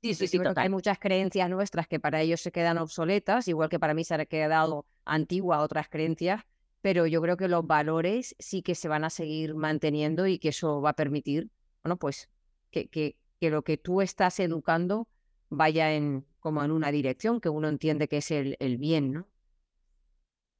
[0.02, 3.78] Sí, sí, sí, Hay muchas creencias nuestras que para ellos se quedan obsoletas, igual que
[3.78, 6.42] para mí se han quedado antigua otras creencias,
[6.80, 10.48] pero yo creo que los valores sí que se van a seguir manteniendo y que
[10.48, 11.50] eso va a permitir,
[11.84, 12.28] bueno, pues
[12.72, 15.06] que, que, que lo que tú estás educando
[15.48, 19.28] vaya en como en una dirección que uno entiende que es el, el bien, ¿no?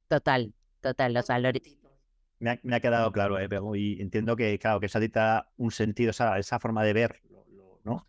[0.07, 1.82] Total, total, los valores.
[2.43, 3.47] Me ha, me ha quedado claro, ¿eh?
[3.79, 7.21] y entiendo que, claro, que esa dita un sentido, esa, esa forma de ver,
[7.85, 8.05] ¿no?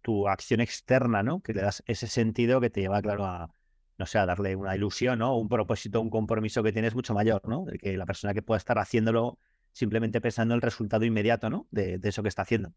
[0.00, 1.42] tu acción externa, ¿no?
[1.42, 3.52] Que le das ese sentido que te lleva, claro, a,
[3.98, 5.36] no sé, a darle una ilusión, ¿no?
[5.36, 7.66] Un propósito, un compromiso que tienes mucho mayor, ¿no?
[7.66, 9.38] Que la persona que pueda estar haciéndolo
[9.72, 11.66] simplemente pensando en el resultado inmediato, ¿no?
[11.70, 12.72] De, eso que está haciendo.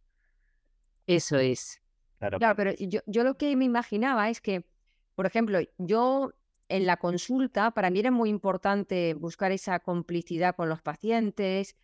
[1.07, 1.81] Eso es.
[2.19, 4.65] Claro, claro pero yo, yo lo que me imaginaba es que,
[5.15, 6.33] por ejemplo, yo
[6.69, 11.75] en la consulta, para mí era muy importante buscar esa complicidad con los pacientes,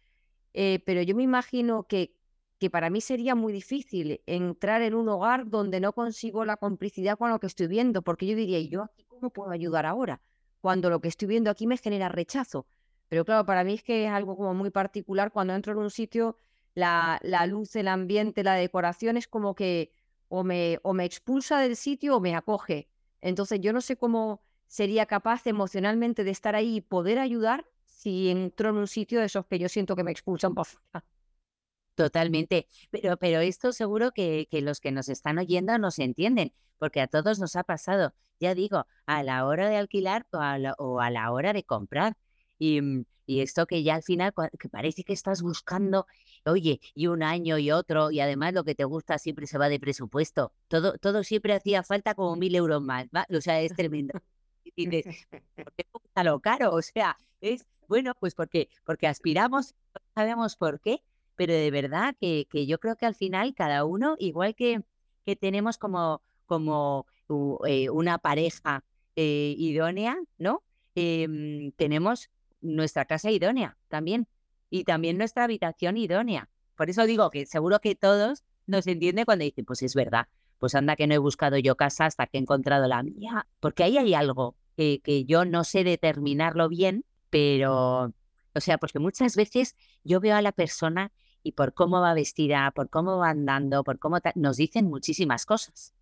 [0.53, 2.19] eh, pero yo me imagino que
[2.59, 7.17] que para mí sería muy difícil entrar en un hogar donde no consigo la complicidad
[7.17, 10.21] con lo que estoy viendo, porque yo diría, ¿y yo aquí cómo puedo ayudar ahora?
[10.59, 12.67] Cuando lo que estoy viendo aquí me genera rechazo.
[13.07, 15.31] Pero claro, para mí es que es algo como muy particular.
[15.31, 16.35] Cuando entro en un sitio,
[16.75, 19.93] la, la luz, el ambiente, la decoración es como que
[20.27, 22.89] o me, o me expulsa del sitio o me acoge.
[23.21, 28.29] Entonces yo no sé cómo sería capaz emocionalmente de estar ahí y poder ayudar si
[28.29, 31.05] entro en un sitio de esos que yo siento que me expulsan por fuera.
[31.95, 37.01] Totalmente, pero, pero esto seguro que, que, los que nos están oyendo nos entienden, porque
[37.01, 40.75] a todos nos ha pasado, ya digo, a la hora de alquilar o a la,
[40.77, 42.15] o a la hora de comprar.
[42.57, 46.07] Y, mm, y, esto que ya al final, que parece que estás buscando,
[46.45, 49.67] oye, y un año y otro, y además lo que te gusta siempre se va
[49.67, 50.53] de presupuesto.
[50.69, 53.25] Todo, todo siempre hacía falta como mil euros más, ¿va?
[53.35, 54.13] O sea, es tremendo.
[54.75, 56.73] Y dices, ¿por qué está lo caro?
[56.73, 59.75] O sea, es, bueno, pues porque, porque aspiramos,
[60.15, 61.01] sabemos por qué,
[61.35, 64.83] pero de verdad que, que yo creo que al final cada uno, igual que,
[65.25, 67.05] que tenemos como, como
[67.67, 68.83] eh, una pareja
[69.15, 70.63] eh, idónea, ¿no?
[70.95, 72.29] Em, tenemos
[72.61, 74.27] nuestra casa idónea también
[74.69, 76.49] y también nuestra habitación idónea.
[76.75, 80.27] Por eso digo que seguro que todos nos entienden cuando dicen, pues es verdad,
[80.57, 83.83] pues anda que no he buscado yo casa hasta que he encontrado la mía, porque
[83.83, 88.13] ahí hay algo que, que yo no sé determinarlo bien, pero,
[88.55, 91.11] o sea, porque muchas veces yo veo a la persona
[91.43, 95.93] y por cómo va vestida, por cómo va andando, por cómo nos dicen muchísimas cosas.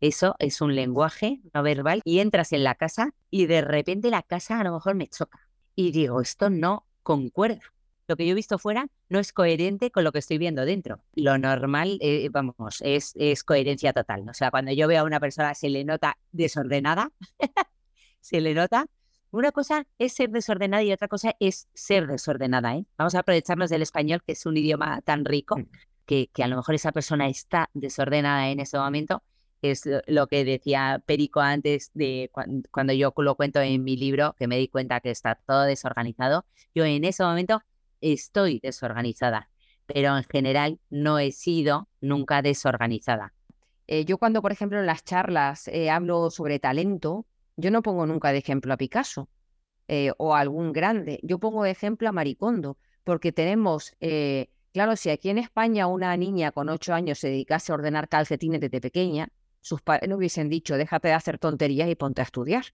[0.00, 4.22] Eso es un lenguaje no verbal y entras en la casa y de repente la
[4.22, 5.40] casa a lo mejor me choca
[5.74, 7.60] y digo, esto no concuerda.
[8.08, 11.02] lo que yo he visto fuera no es coherente con lo que estoy viendo dentro.
[11.14, 14.26] Lo normal, eh, vamos, es, es coherencia total.
[14.30, 17.12] O sea, cuando yo veo a una persona se le nota desordenada,
[18.24, 18.86] se le nota.
[19.30, 22.74] Una cosa es ser desordenada y otra cosa es ser desordenada.
[22.76, 22.86] ¿eh?
[22.96, 25.66] Vamos a aprovecharnos del español, que es un idioma tan rico, mm.
[26.06, 29.22] que, que a lo mejor esa persona está desordenada en ese momento
[29.70, 32.30] es lo que decía Perico antes de
[32.70, 36.44] cuando yo lo cuento en mi libro, que me di cuenta que está todo desorganizado.
[36.74, 37.62] Yo en ese momento
[38.02, 39.48] estoy desorganizada,
[39.86, 43.32] pero en general no he sido nunca desorganizada.
[43.86, 48.06] Eh, yo cuando, por ejemplo, en las charlas eh, hablo sobre talento, yo no pongo
[48.06, 49.28] nunca de ejemplo a Picasso
[49.88, 53.94] eh, o a algún grande, yo pongo de ejemplo a Maricondo, porque tenemos,
[54.72, 58.60] claro, si aquí en España una niña con ocho años se dedicase a ordenar calcetines
[58.60, 59.28] desde pequeña,
[59.60, 62.64] sus padres no hubiesen dicho, déjate de hacer tonterías y ponte a estudiar.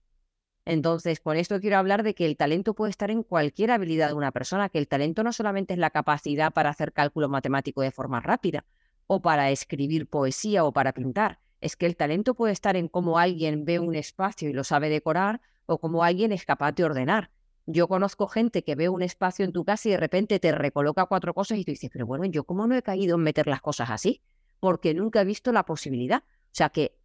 [0.63, 4.13] Entonces, con esto quiero hablar de que el talento puede estar en cualquier habilidad de
[4.13, 7.91] una persona, que el talento no solamente es la capacidad para hacer cálculo matemático de
[7.91, 8.65] forma rápida,
[9.07, 13.19] o para escribir poesía o para pintar, es que el talento puede estar en cómo
[13.19, 17.31] alguien ve un espacio y lo sabe decorar, o cómo alguien es capaz de ordenar.
[17.65, 21.05] Yo conozco gente que ve un espacio en tu casa y de repente te recoloca
[21.05, 23.61] cuatro cosas y tú dices, pero bueno, yo cómo no he caído en meter las
[23.61, 24.21] cosas así,
[24.59, 26.23] porque nunca he visto la posibilidad.
[26.27, 26.97] O sea que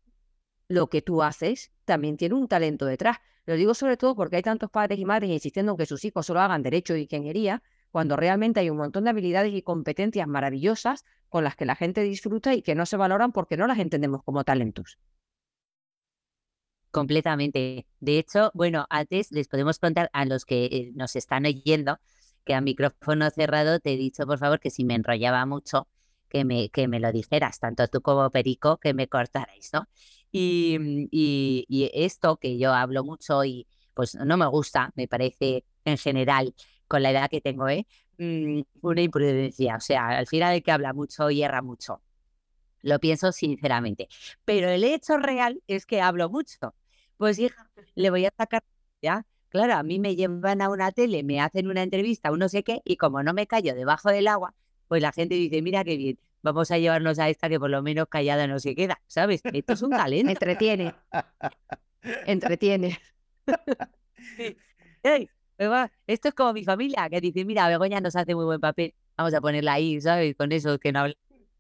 [0.69, 3.19] lo que tú haces también tiene un talento detrás.
[3.45, 6.27] Lo digo sobre todo porque hay tantos padres y madres insistiendo en que sus hijos
[6.27, 7.63] solo hagan derecho y ingeniería,
[7.97, 12.03] cuando realmente hay un montón de habilidades y competencias maravillosas con las que la gente
[12.03, 14.99] disfruta y que no se valoran porque no las entendemos como talentos.
[16.91, 17.87] Completamente.
[18.01, 21.99] De hecho, bueno, antes les podemos contar a los que eh, nos están oyendo
[22.45, 25.89] que a micrófono cerrado te he dicho, por favor, que si me enrollaba mucho,
[26.29, 29.89] que me, que me lo dijeras, tanto tú como Perico, que me cortarais, ¿no?
[30.31, 35.97] Y, y, esto que yo hablo mucho y pues no me gusta, me parece en
[35.97, 36.55] general,
[36.89, 37.87] con la edad que tengo, ¿eh?
[38.19, 39.77] Mm, una imprudencia.
[39.77, 42.03] O sea, al final el que habla mucho y erra mucho.
[42.83, 44.09] Lo pienso sinceramente.
[44.45, 46.75] Pero el hecho real es que hablo mucho.
[47.17, 48.63] Pues hija, le voy a sacar
[49.03, 49.27] ya.
[49.49, 52.63] Claro, a mí me llevan a una tele, me hacen una entrevista, un no sé
[52.63, 54.55] qué, y como no me callo debajo del agua,
[54.89, 57.83] pues la gente dice, mira qué bien, vamos a llevarnos a esta que por lo
[57.83, 59.41] menos callada no se queda, ¿sabes?
[59.45, 60.31] Esto es un talento.
[60.31, 60.95] Entretiene.
[62.27, 62.99] Entretiene.
[65.59, 69.35] Esto es como mi familia, que dice, mira, Begoña nos hace muy buen papel, vamos
[69.35, 70.37] a ponerla ahí, ¿sabes?
[70.37, 71.15] Con eso que no habla.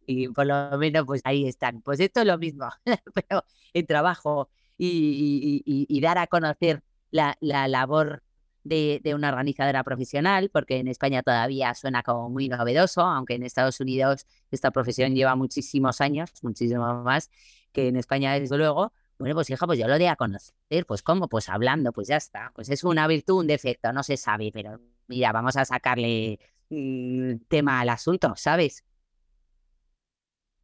[0.07, 1.83] Y por lo menos, pues ahí están.
[1.83, 2.69] Pues esto es lo mismo,
[3.15, 8.23] pero en trabajo y, dar a conocer la, la labor
[8.69, 13.81] de, una organizadora profesional, porque en España todavía suena como muy novedoso, aunque en Estados
[13.81, 17.31] Unidos esta profesión lleva muchísimos años, muchísimo más
[17.73, 18.93] que en España, desde luego.
[19.18, 22.16] Bueno, pues hija, pues yo lo de a conocer, pues cómo, pues hablando, pues ya
[22.16, 22.52] está.
[22.55, 27.37] Pues es una virtud, un defecto, no se sabe, pero mira, vamos a sacarle mm,
[27.48, 28.85] tema al asunto, ¿sabes?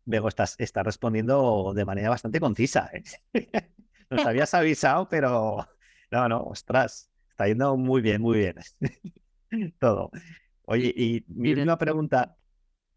[0.04, 2.90] Bego, estás, estás respondiendo de manera bastante concisa.
[2.92, 3.02] ¿eh?
[4.10, 5.66] Nos habías avisado, pero
[6.10, 7.10] no, no, ostras.
[7.30, 8.56] Está yendo muy bien, muy bien.
[9.78, 10.10] Todo.
[10.64, 12.36] Oye, y mi última pregunta,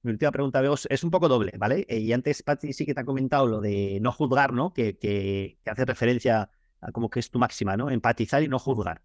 [0.06, 1.86] mi última pregunta, veo, es un poco doble, ¿vale?
[1.90, 4.74] Eh, y antes, Pati, sí que te ha comentado lo de no juzgar, ¿no?
[4.74, 6.50] Que, que, hace referencia
[6.82, 7.90] a como que es tu máxima, ¿no?
[7.90, 9.02] Empatizar y no juzgar.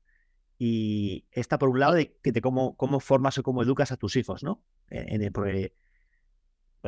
[0.58, 3.96] Y está por un lado de que te cómo, cómo formas o cómo educas a
[3.96, 4.62] tus hijos, ¿no?
[4.90, 5.72] En el, pues,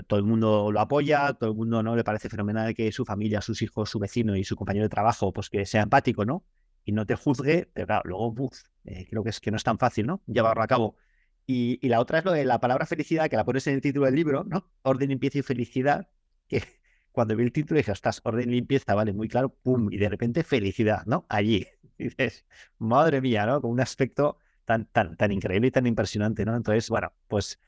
[0.06, 3.40] todo el mundo lo apoya, todo el mundo no le parece fenomenal que su familia,
[3.40, 6.44] sus hijos, su vecino y su compañero de trabajo, pues que sea empático, ¿no?
[6.84, 8.50] y no te juzgue, pero claro, luego
[8.84, 10.22] eh, creo que es que no es tan fácil, ¿no?
[10.26, 10.96] Llevarlo a cabo.
[11.46, 14.06] Y, la otra es lo de la palabra felicidad, que la pones en el título
[14.06, 14.70] del libro, ¿no?
[14.82, 16.08] Orden, limpieza y felicidad,
[16.48, 16.62] que
[17.12, 20.44] cuando vi el título dije, estás orden, limpieza, vale, muy claro, pum, y de repente
[20.44, 21.26] felicidad, ¿no?
[21.28, 21.66] Allí.
[21.98, 22.44] Dices,
[22.78, 23.60] madre mía, ¿no?
[23.60, 26.56] Con un aspecto tan, tan, tan increíble y tan impresionante, ¿no?
[26.56, 27.60] Entonces, bueno, pues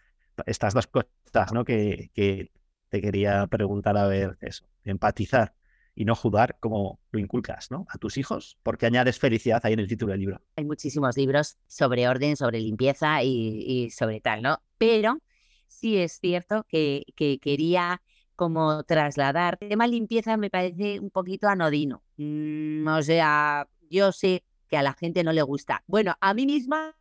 [0.46, 1.64] estas dos cosas, ¿no?
[1.64, 2.50] Que, que
[2.88, 5.54] te quería preguntar a ver eso, empatizar
[5.94, 7.86] y no juzgar como lo inculcas ¿no?
[7.88, 10.40] a tus hijos, porque añades felicidad ahí en el título del libro.
[10.56, 14.60] Hay muchísimos libros sobre orden, sobre limpieza y, sobre tal, ¿no?
[14.78, 15.18] Pero
[15.68, 18.02] sí es cierto que, que quería
[18.36, 19.58] como trasladar.
[19.60, 22.02] El tema limpieza me parece un poquito anodino.
[22.16, 25.84] Mm, o sea, yo sé que a la gente no le gusta.
[25.86, 26.96] Bueno, a mí misma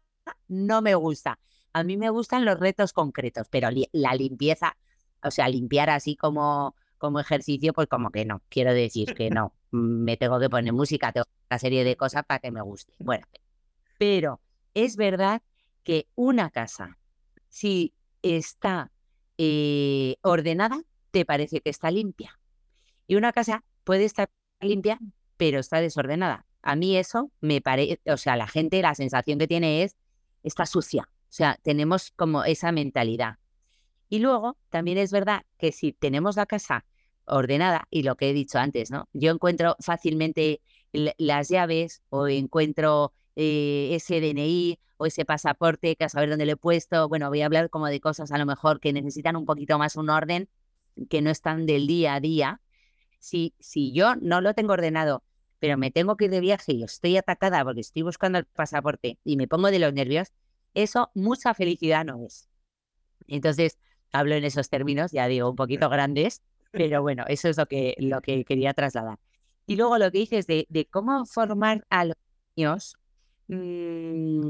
[0.48, 1.40] no me gusta.
[1.74, 4.78] A mí me gustan los retos concretos, pero la limpieza,
[5.24, 9.54] o sea, limpiar así como como ejercicio, pues como que no, quiero decir que no,
[9.72, 12.94] me tengo que poner música, tengo una serie de cosas para que me guste.
[12.98, 13.28] Bueno,
[13.98, 14.40] pero
[14.74, 15.42] es verdad
[15.84, 16.98] que una casa,
[17.50, 18.90] si está
[19.38, 20.82] eh, ordenada,
[21.12, 22.40] te parece que está limpia.
[23.06, 24.30] Y una casa puede estar
[24.62, 24.98] limpia,
[25.36, 26.46] pero está desordenada.
[26.62, 29.98] A mí eso me parece, o sea, la gente, la sensación que tiene es,
[30.42, 33.40] está sucia, O sea, tenemos como esa mentalidad.
[34.08, 36.86] Y luego, también es verdad que si tenemos la casa
[37.26, 39.08] ordenada, y lo que he dicho antes, ¿no?
[39.14, 40.62] Yo encuentro fácilmente
[40.92, 46.54] las llaves o encuentro eh, ese DNI o ese pasaporte que a saber dónde lo
[46.54, 47.10] he puesto.
[47.10, 49.96] Bueno, voy a hablar como de cosas a lo mejor que necesitan un poquito más
[49.96, 50.50] un orden,
[51.10, 52.62] que no están del día a día.
[53.20, 55.24] Si, si yo no lo tengo ordenado,
[55.60, 59.18] pero me tengo que ir de viaje y estoy atacada porque estoy buscando el pasaporte
[59.24, 60.34] y me pongo de los nervios,
[60.74, 62.50] eso mucha felicidad no es.
[63.28, 63.80] Entonces,
[64.12, 66.42] hablo en esos términos, ya digo, un poquito grandes,
[66.74, 69.18] pero bueno, eso es lo que, lo que quería trasladar.
[69.66, 72.18] Y luego lo que dices de, de cómo formar a los
[72.58, 72.98] niños,
[73.48, 74.50] mm,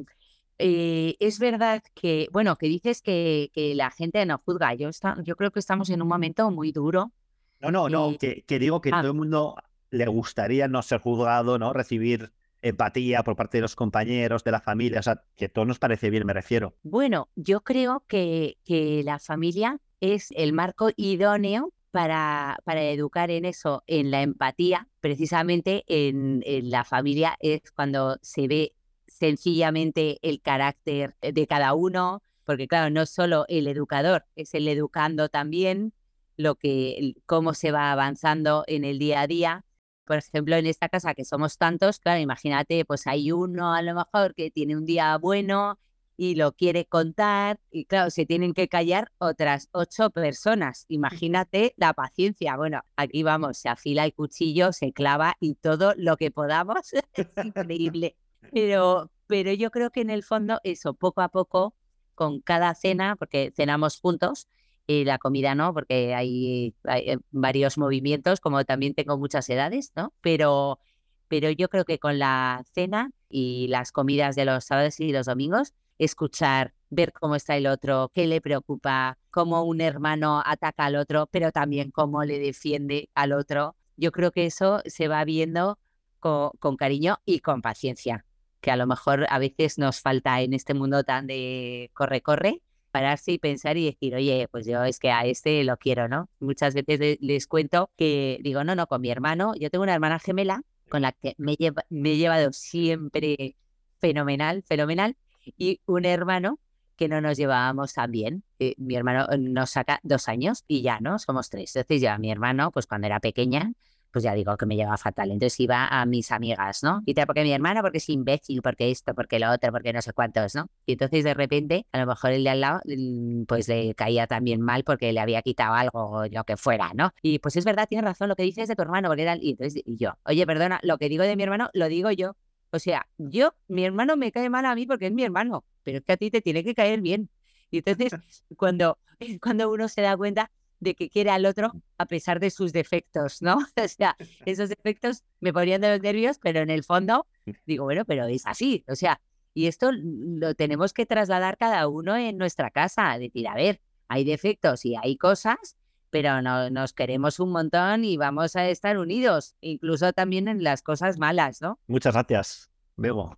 [0.57, 4.73] eh, es verdad que, bueno, que dices que, que la gente no juzga.
[4.73, 7.11] Yo, está, yo creo que estamos en un momento muy duro.
[7.59, 9.01] No, no, no, que, que digo que ah.
[9.01, 9.55] todo el mundo
[9.91, 11.71] le gustaría no ser juzgado, ¿no?
[11.73, 12.31] Recibir
[12.63, 16.09] empatía por parte de los compañeros, de la familia, o sea, que todo nos parece
[16.09, 16.75] bien, me refiero.
[16.81, 23.45] Bueno, yo creo que, que la familia es el marco idóneo para, para, educar en
[23.45, 28.73] eso, en la empatía, precisamente en, en, la familia es cuando se ve
[29.07, 35.29] sencillamente el carácter de cada uno, porque claro, no solo el educador, es el educando
[35.29, 35.93] también
[36.35, 39.65] lo que, cómo se va avanzando en el día a día.
[40.05, 43.93] Por ejemplo, en esta casa que somos tantos, claro, imagínate, pues hay uno a lo
[43.93, 45.79] mejor que tiene un día bueno
[46.17, 50.85] y lo quiere contar y claro, se tienen que callar otras ocho personas.
[50.87, 52.55] Imagínate la paciencia.
[52.55, 56.93] Bueno, aquí vamos, se afila el cuchillo, se clava y todo lo que podamos.
[57.13, 58.15] es increíble.
[58.51, 61.75] Pero, pero yo creo que en el fondo eso, poco a poco,
[62.15, 64.47] con cada cena, porque cenamos juntos,
[64.85, 70.13] y la comida no, porque hay, eh, varios movimientos, como también tengo muchas edades, ¿no?
[70.21, 70.79] Pero,
[71.27, 75.25] pero yo creo que con la cena y las comidas de los sábados y los
[75.25, 80.95] domingos, escuchar, ver cómo está el otro, qué le preocupa, cómo un hermano ataca al
[80.95, 83.75] otro, pero también cómo le defiende al otro.
[83.97, 85.79] Yo creo que eso se va viendo
[86.19, 88.25] con, cariño y con paciencia,
[88.61, 93.31] que a lo mejor a veces nos falta en este mundo tan de corre-corre pararse
[93.31, 96.29] y pensar y decir, oye, pues yo es que a este lo quiero, ¿no?
[96.39, 100.19] Muchas veces les cuento que digo, no, no, con mi hermano, yo tengo una hermana
[100.19, 101.57] gemela con la que me,
[101.89, 103.55] me he llevado siempre
[103.99, 105.17] fenomenal, fenomenal,
[105.57, 106.59] y un hermano
[106.95, 108.43] que no nos llevábamos tan bien.
[108.59, 111.19] Eh, mi hermano nos saca dos años y ya, ¿no?
[111.19, 111.75] Somos tres.
[111.75, 113.73] Entonces ya mi hermano, pues cuando era pequeña,
[114.13, 115.31] pues ya digo que me lleva fatal.
[115.31, 117.01] Entonces iba a mis amigas, ¿no?
[117.05, 120.01] Y te, porque mi hermana, porque es imbécil, porque esto, porque lo otro, porque no
[120.03, 120.67] sé cuántos, ¿no?
[120.85, 124.27] Y entonces de repente, a lo mejor el de al lado, mm, pues le caía
[124.27, 127.11] también mal porque le había quitado algo o lo que fuera, ¿no?
[127.23, 129.35] Y pues es verdad, tienes razón lo que dices de tu hermano, porque era...
[129.35, 132.35] Y entonces yo, oye, perdona, lo que digo de mi hermano, lo digo yo.
[132.73, 135.99] O sea, yo, mi hermano me cae mal a mí porque es mi hermano, pero
[135.99, 137.29] es que a ti te tiene que caer bien.
[137.69, 138.11] Y entonces,
[138.57, 138.97] cuando,
[139.41, 143.41] cuando uno se da cuenta, de que quiere al otro a pesar de sus defectos,
[143.41, 143.57] ¿no?
[143.77, 147.27] O sea, esos defectos me ponían de los nervios, pero en el fondo
[147.65, 149.21] digo, bueno, pero es así, o sea,
[149.53, 154.23] y esto lo tenemos que trasladar cada uno en nuestra casa, decir, a ver, hay
[154.23, 155.77] defectos y hay cosas,
[156.13, 160.83] pero no, nos queremos un montón y vamos a estar unidos, incluso también en las
[160.83, 161.79] cosas malas, ¿no?
[161.87, 163.35] Muchas gracias, Bego.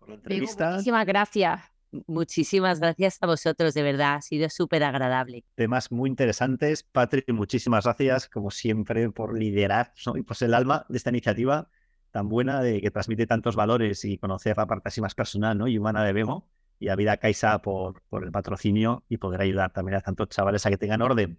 [0.00, 0.72] Por la entrevista.
[0.72, 1.60] muchísimas gracias.
[2.08, 5.44] Muchísimas gracias a vosotros, de verdad, ha sido súper agradable.
[5.54, 6.82] Temas muy interesantes.
[6.82, 11.68] Patrick, muchísimas gracias, como siempre, por liderar y por ser el alma de esta iniciativa
[12.10, 15.68] tan buena de que transmite tantos valores y conocer la parte así más personal ¿no?
[15.68, 16.50] y humana de Bemo
[16.80, 20.66] y a Vida Caixa por, por el patrocinio y poder ayudar también a tantos chavales
[20.66, 21.38] a que tengan orden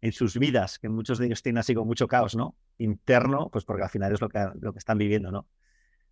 [0.00, 2.56] en sus vidas, que muchos de ellos tienen así con mucho caos, ¿no?
[2.78, 5.46] Interno, pues porque al final es lo que, lo que están viviendo, ¿no?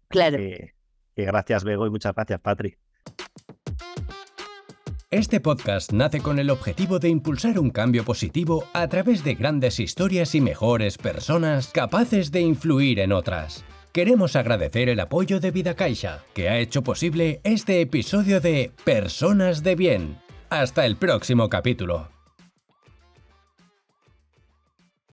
[0.09, 0.37] Claro.
[0.39, 0.75] Que,
[1.15, 2.79] que gracias, Bego, y muchas gracias, Patrick.
[5.11, 9.79] Este podcast nace con el objetivo de impulsar un cambio positivo a través de grandes
[9.79, 13.65] historias y mejores personas capaces de influir en otras.
[13.93, 19.63] Queremos agradecer el apoyo de Vida Caixa, que ha hecho posible este episodio de Personas
[19.63, 20.19] de Bien.
[20.51, 22.16] Hasta el próximo capítulo.